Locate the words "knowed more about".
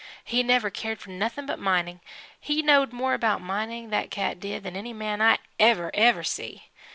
2.63-3.39